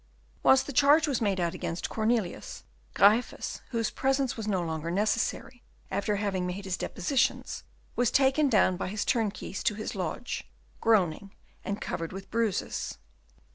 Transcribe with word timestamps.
Whilst 0.41 0.65
the 0.65 0.73
charge 0.73 1.07
was 1.07 1.21
made 1.21 1.39
out 1.39 1.53
against 1.53 1.87
Cornelius, 1.91 2.63
Gryphus, 2.95 3.61
whose 3.69 3.91
presence 3.91 4.35
was 4.35 4.47
no 4.47 4.63
longer 4.63 4.89
necessary 4.89 5.61
after 5.91 6.15
having 6.15 6.47
made 6.47 6.65
his 6.65 6.75
depositions, 6.75 7.63
was 7.95 8.09
taken 8.09 8.49
down 8.49 8.77
by 8.77 8.87
his 8.87 9.05
turnkeys 9.05 9.61
to 9.65 9.75
his 9.75 9.93
lodge, 9.93 10.49
groaning 10.79 11.35
and 11.63 11.79
covered 11.81 12.13
with 12.13 12.31
bruises. 12.31 12.97